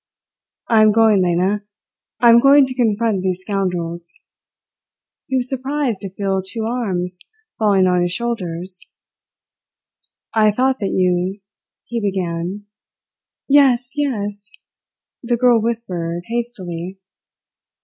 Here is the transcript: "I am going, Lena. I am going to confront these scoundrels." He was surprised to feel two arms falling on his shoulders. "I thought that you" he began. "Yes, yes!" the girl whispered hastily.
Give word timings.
"I 0.67 0.81
am 0.81 0.91
going, 0.91 1.21
Lena. 1.21 1.63
I 2.19 2.29
am 2.29 2.39
going 2.39 2.65
to 2.65 2.73
confront 2.73 3.21
these 3.21 3.41
scoundrels." 3.41 4.15
He 5.27 5.35
was 5.35 5.47
surprised 5.47 5.99
to 6.01 6.09
feel 6.09 6.41
two 6.41 6.63
arms 6.65 7.19
falling 7.59 7.85
on 7.85 8.01
his 8.01 8.11
shoulders. 8.11 8.79
"I 10.33 10.49
thought 10.49 10.79
that 10.79 10.89
you" 10.89 11.41
he 11.85 12.01
began. 12.01 12.65
"Yes, 13.47 13.91
yes!" 13.95 14.49
the 15.21 15.37
girl 15.37 15.61
whispered 15.61 16.23
hastily. 16.25 16.97